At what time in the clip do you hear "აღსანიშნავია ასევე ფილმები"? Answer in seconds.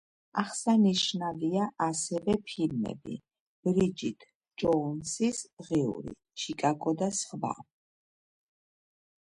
0.41-3.19